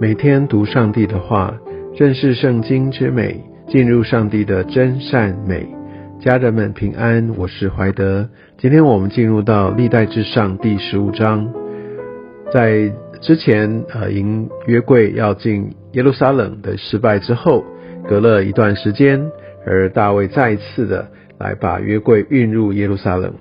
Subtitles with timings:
[0.00, 1.54] 每天读上帝的话，
[1.94, 5.68] 认识圣经之美，进入上帝的真善美。
[6.18, 8.26] 家人们平安，我是怀德。
[8.56, 11.52] 今天我们进入到历代至上第十五章。
[12.50, 12.90] 在
[13.20, 17.62] 之前，呃，迎约柜要进耶路撒冷的失败之后，
[18.08, 19.30] 隔了一段时间，
[19.66, 23.34] 而大卫再次的来把约柜运入耶路撒冷。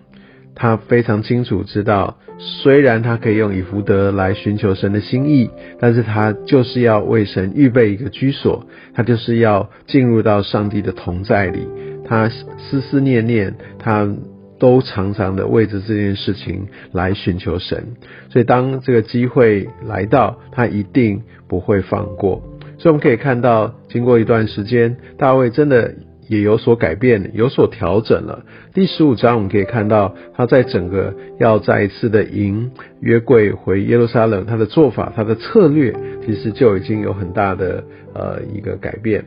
[0.56, 11.68] 他非常清楚知道，虽然他可以用以福德来寻求神的心意，但是他就是要为神预备一个居所，他就是要进入到上帝的同在里。
[12.06, 14.10] 他思思念念，他
[14.58, 17.84] 都常常的为着这件事情来寻求神。
[18.30, 22.42] 所以当这个机会来到，他一定不会放过。
[22.78, 25.94] 所以我们可以看到，经过一段时间，大卫真的。
[26.30, 28.46] 也有所改变，有所调整了。
[28.74, 32.72] 第十五章我们可以看到，他在整个要再一次的迎
[33.02, 35.94] 约柜回耶路撒冷，他的做法，他的策略，
[36.26, 39.26] 其实就已经有很大的呃一个改变。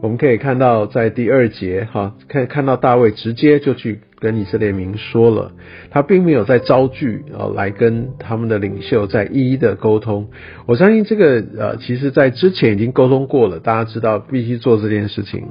[0.00, 4.00] 我们可以看到，在第二节哈，看看到大卫直接就去。
[4.20, 5.52] 跟以色列民说了，
[5.90, 10.28] 他并没有在招聚啊，来跟他们的领袖在一一的沟通。
[10.66, 15.44] 我相信这个呃，其实在之前已经沟通过了，大家知道必须做这件事情，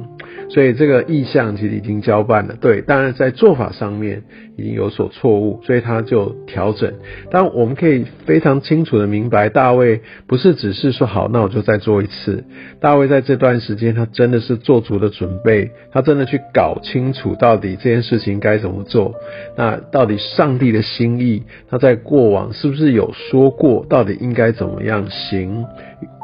[0.50, 2.56] 所以这个意向其实已经交办了。
[2.60, 4.24] 对，当然在做法上面
[4.58, 6.94] 已经有所错误，所以他就调整。
[7.30, 12.44] 但我们可以非常清楚的明白，大卫不是只是说好，那我就再做一次。
[12.80, 18.63] 大卫在这段时间，他真的是做足了准备，他真的去搞清楚到底这件事情该。
[18.64, 19.14] 怎么做？
[19.58, 23.86] 那到底上帝的心意，他在过往是不是有说过？
[23.90, 25.66] 到底应该怎么样行？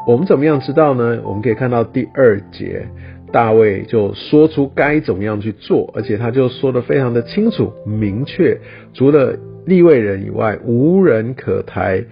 [0.06, 1.20] 我们怎么样知道呢？
[1.22, 2.86] 我们可以看到第二节，
[3.30, 8.58] 大卫就说出该怎么样去做，而且他就说的非常的清楚明确，
[8.94, 12.02] 除了立位人以外，无人可抬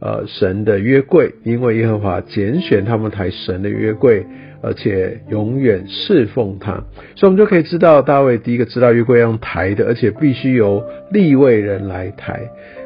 [0.00, 4.26] 呃神的约柜，因为耶和华拣选他们抬神的约柜。
[4.62, 6.72] 而且永远侍奉他，
[7.14, 12.40] 所以我们就可以知道，大卫第一个知道约柜要抬的，而且必须由立位人来抬。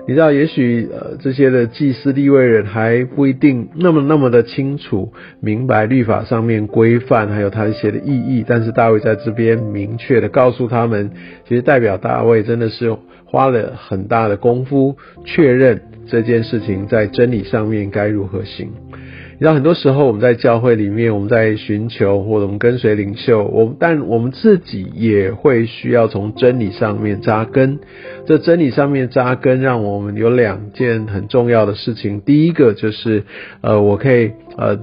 [0.07, 8.45] 你知道，也许呃这些的祭司立位人还不一定那么那么的清楚明白律法上面规范，还有他一些的意义。
[8.47, 11.13] 但是大卫在这边明确的告诉他们，
[11.49, 12.95] 其实代表大卫真的是
[13.25, 18.73] 花了很大的功夫确认这件事情在真理上面该如何行。
[19.35, 27.79] 你知道很多时候我们在教会里面，我们在寻求或者我们跟随领袖，我但我们自己也会需要从真理上面扎根。
[28.27, 32.21] 这真理上面扎根，让我们有两件很重要的事情。
[32.21, 33.23] 第一个就是，
[33.63, 34.79] 呃，我可以呃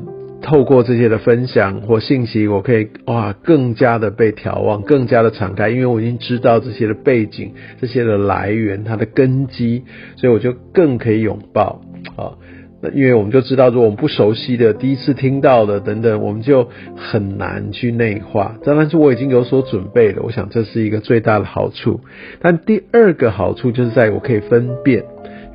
[0.48, 9.84] 透过这些的分享或信息，我可以哇更加的被眺望，更加的敞开，因为我已经知道这些的背景、这些的来源、它的根基，
[10.16, 11.82] 所以我就更可以拥抱
[12.16, 12.40] 啊。
[12.80, 18.56] 那因为我们就知道，如果我们不熟悉的、第一次听到的等等，我们就很难去内化。
[18.64, 22.00] 当然是我已经有所准备了，我想这是一个最大的好处。
[22.40, 25.04] 但第二个好处就是在我可以分辨，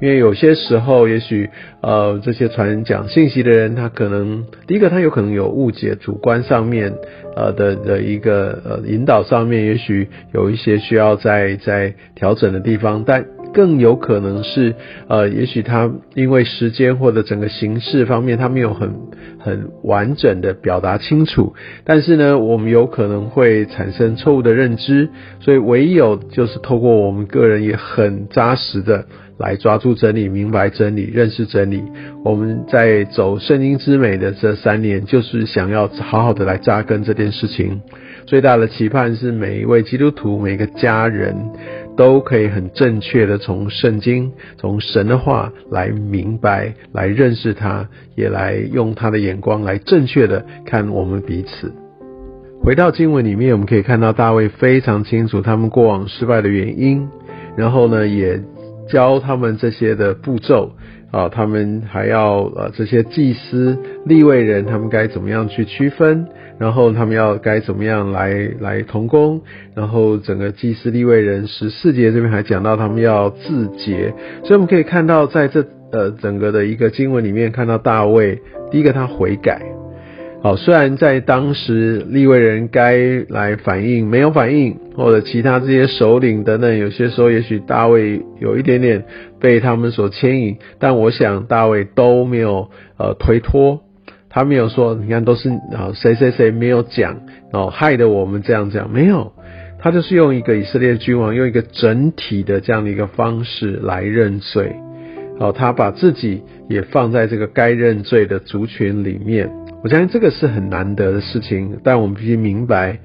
[0.02, 1.48] 因为有些时候，也许
[1.80, 6.92] 呃这些传讲信息的人，他可能第一个他有可能有误解，主观上面
[7.36, 13.24] 呃的的一个呃引导上面，也许有一些需要在在调整的地方，但。
[13.54, 14.74] 更有可能是，
[15.08, 18.94] 呃，也许他因为时间或者整个形式方面，他没有很
[19.38, 21.52] 很完整的表达清楚。
[21.84, 25.10] 但是呢，我们有可能会产生错误的认知，
[25.40, 29.04] 所以唯有就是透过我们个人也很扎实的
[29.42, 31.82] 来抓住真理、明白真理、认识真理。
[32.24, 37.82] 我们在走圣经之美的这三年，就是想要好好的来扎根这件事情。
[38.24, 41.36] 最大的期盼是每一位基督徒、每个家人。
[41.94, 47.86] 都可以很正确的从圣经、从神的话来明白、来认识他，
[48.16, 51.70] 也来用他的眼光来正确的看我们彼此。
[52.62, 57.06] 回到经文里面，我们可以看到大卫非常清楚他们过往失败的原因，
[57.58, 58.40] 然后呢，也
[58.92, 60.72] 教他们这些的步骤。
[61.12, 66.26] 啊，他们还要呃这些祭司立位人，他们该怎么样去区分？
[66.58, 69.42] 然后他们要该怎么样来来同工？
[69.74, 75.62] 然后整个祭司立位人十四节这边还讲到他们要自洁，所以我们可以看到在这
[75.92, 78.40] 呃整个的一个经文里面看到大卫，
[78.70, 79.60] 第一个他悔改。
[80.42, 82.96] 好，虽然在当时立位人该
[83.28, 89.04] 来反应没有反应，或者其他这些首领等等，有些时候也许大卫有一点点
[89.40, 93.80] 被他们所牵引，但我想大卫都没有呃推脱，
[94.28, 97.20] 他没有说你看都是啊谁谁谁没有讲
[97.52, 99.32] 哦害得我们这样这样没有，
[99.80, 104.76] 他就是用一个以色列君王用一个整体的这样的一个方式来认罪。
[105.40, 109.50] 哦，他把自己也放在这个该认罪的族群里面。
[109.82, 113.00] 我相信这个是很难得的事情，但我们必须明白，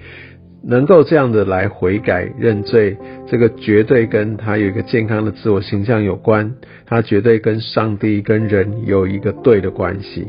[0.63, 6.55] 能够这样的来悔改认罪，这个绝对跟他有一个健康的自我形象有关，
[6.85, 10.27] 他绝对跟上帝跟人有一个对的关系。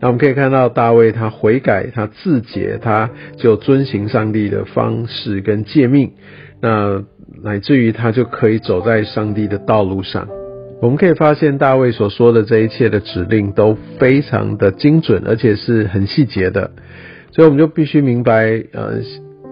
[0.00, 6.12] 那我们可以看到大卫他悔改，他自洁，他就遵行上帝的方式跟诫命，
[6.60, 7.02] 那
[7.42, 10.28] 乃至于他就可以走在上帝的道路上。
[10.82, 16.72] 我们可以发现，大卫所说的这一切的指令都非常的精准，而且是很细节的，
[17.30, 19.00] 所以我们就必须明白，呃，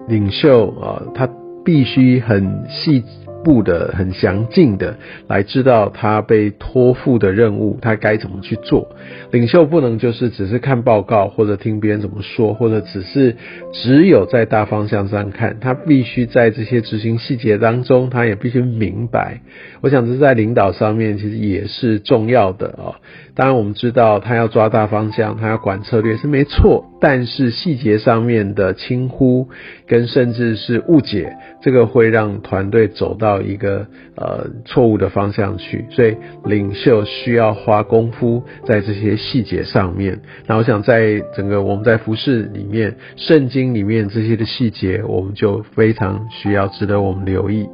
[0.07, 1.29] 领袖啊，他
[1.65, 3.03] 必须很细。
[3.43, 4.95] 步的很详尽的
[5.27, 8.95] 来知道他被托付的任务，他该怎么去做。
[9.31, 13.35] 领袖不能就是只是看报告或者听别人怎么说，或者只是
[13.73, 19.41] 只有在大方向上看，他必须在这些执行细节当中，他也必须明白。
[19.81, 22.95] 我想这在领导上面其实也是重要的啊。
[23.35, 29.49] 当然我们知道他要抓大方向，他要管策略是没错，但是细节上面的轻忽
[29.87, 33.43] 跟甚至是误解，这个会让团队走到。
[33.43, 33.85] 一个
[34.15, 36.15] 呃错误的方向去，所以
[36.45, 40.21] 领袖需要花功夫在这些细节上面。
[40.47, 47.67] 那我想在整个我们在服饰里面、圣经里面这些的细节，我们就非常需要值得我们留意。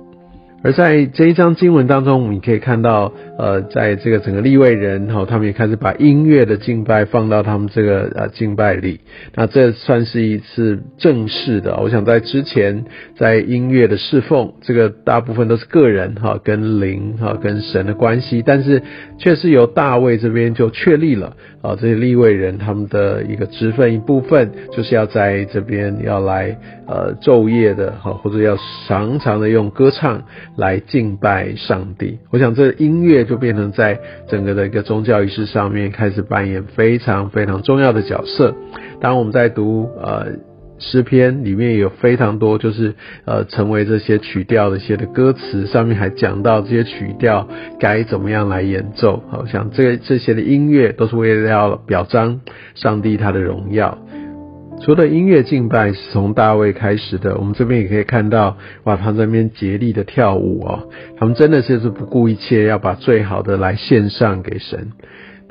[0.61, 8.99] 而在这一章经文当中，你可以看到，呃，在这个整个立位人哈，他们也开始把音乐的敬拜放到他们这个呃敬拜里。
[9.35, 11.77] 那这算是一次正式的。
[11.77, 12.83] 我想在之前，
[13.15, 18.83] 在音乐的侍奉，这个大部分都是个人哈跟灵哈跟神的关系，但是
[19.17, 28.57] 却是由大卫这边就确立了啊，这些立位人他们的一个职分一部分，就是要在这边要来呃昼夜的哈，或者要
[28.87, 30.21] 常常的用歌唱。
[30.55, 38.55] 来敬拜上帝，我想这音乐就变成在整个的一个宗教仪式上面开始扮演非常非常重要的角色。
[38.99, 40.27] 当我们在读呃
[40.77, 42.93] 诗篇里面有非常多，就是
[43.25, 47.47] 呃成为这些曲调的一些的歌词，上面还讲到这些曲调
[47.79, 49.23] 该怎么样来演奏。
[49.29, 52.41] 好像这这些的音乐都是为了要表彰
[52.75, 53.97] 上帝他的荣耀。
[54.81, 64.91] 除了音乐敬拜是从大卫开始的，我们这边也可以看到，哇，他这边竭力的跳舞哦，他们真的就是不顾一切要把最好的来献上给神。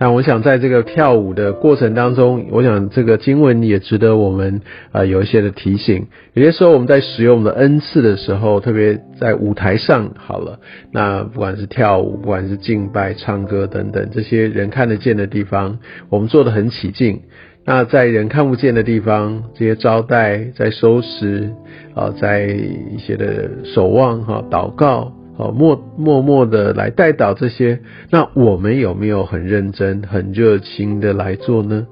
[0.00, 6.06] 但我想在这个跳舞的过程当中，我想这个经文也值得我们呃有一些的提醒。
[6.34, 10.60] 有些时候我们在使用我们的恩赐的时候，特别在舞台上好了，
[10.92, 15.80] 那不管是跳舞，不管是敬拜、唱歌等等这些人看得见的地方，
[16.10, 17.22] 我们做的很起劲。
[17.70, 21.50] 那在人看不见的地方，这些招待在收拾
[21.94, 27.78] 啊，在一些的守望哈、祷告啊，默默默的来带导这些。
[28.10, 31.86] 那我们有没有很认真、很热情的来做呢？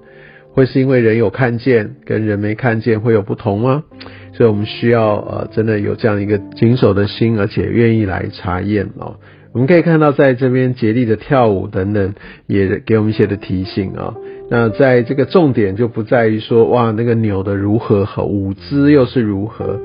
[0.54, 3.84] 会是因为人有看见，跟人没看见会有不同吗？
[4.32, 9.16] 所以我们需要呃，真的有这样一个谨守的心，而且愿意来查验哦。
[9.52, 12.14] 我们可以看到，在这边竭力的跳舞等等，
[12.46, 14.14] 也给我们一些的提醒啊。
[14.48, 19.80] 那在这个重点就不在于说哇那个扭的如何和舞姿又是如何。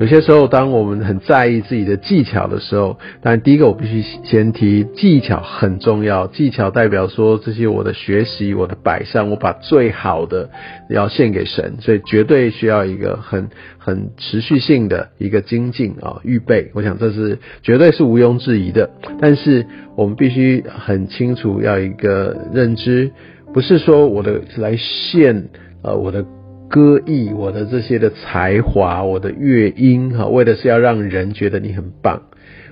[0.00, 6.26] 有些时候，当我们很在意自己的技巧的时候，当然第一个我必须先提技巧很重要。
[6.26, 10.50] 技巧代表说这些我的学习、我的摆上，我把最好的
[10.88, 16.70] 要献给神，所以绝对需要一个很很持续性的一个精进啊预备。
[16.74, 18.90] 我想这是绝对是毋庸置疑的。
[19.20, 23.12] 但是我们必须很清楚要一个认知。
[23.52, 25.48] 不是说我的来献
[25.82, 26.24] 呃我的
[26.68, 32.22] 歌艺，我的这些的才华，我的乐音哈，为的是要让人觉得你很棒。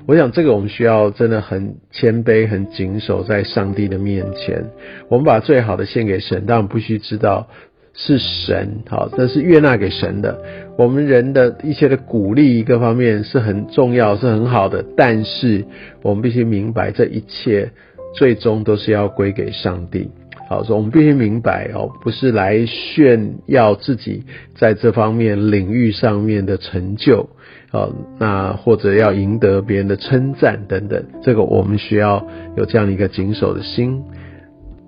[0.07, 4.71] 我想这个我们需要真的很谦卑、很谨守在上帝的面前。
[5.11, 7.49] 我们把最好的献给神，但我们必须知道
[7.93, 10.41] 是神好，这是悦纳给神的。
[10.79, 15.67] 我们人的一些的鼓励各方面是很重要，是很好的，但是
[16.03, 17.73] 我们必须明白，这一切
[18.15, 20.11] 最终都是要归给上帝。
[20.51, 24.25] 好，说我们必须明白哦，不是来炫耀自己
[24.57, 27.29] 在这方面领域上面的成就，
[27.71, 32.27] 哦，那或者要赢得别人的称赞等等，这个我们需要
[32.57, 34.03] 有这样一个谨守的心。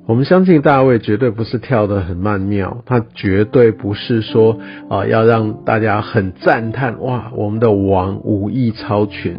[0.09, 4.59] 我们相信大卫绝对不是跳得很曼妙，他绝对不是说
[4.90, 9.38] 啊要让大家很赞叹哇，我们的王武艺超群。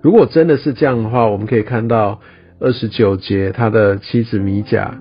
[0.00, 2.20] 如果真的是这样的话，我们可以看到
[2.60, 5.00] 二十九节他的妻子米甲。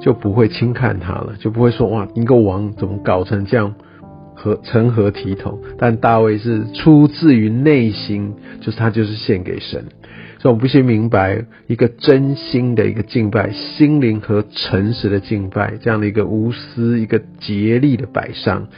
[0.00, 3.74] 就不会轻看他了，就不会说哇，一个王怎么搞成这样，
[4.34, 5.58] 和成何体统？
[5.76, 9.84] 但大卫是出自于内心，就是他就是献给神，
[10.38, 18.68] 所以我们必须明白，一个真心的一个敬拜，心灵和诚实的敬拜，这样的一个无私、一个竭力的摆上，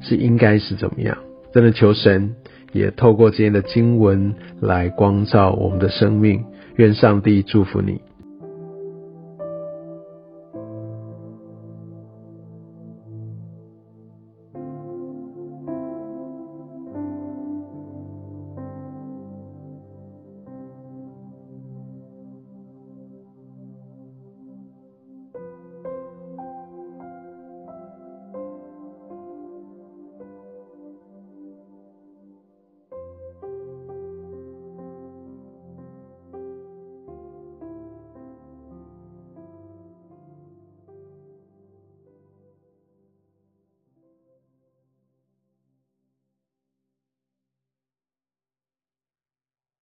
[0.00, 1.18] 是应该是怎么样？
[1.52, 2.34] 真的求神
[2.72, 6.44] 也透过今天的经文来光照我们的生命。
[6.76, 8.00] 愿上帝祝福你。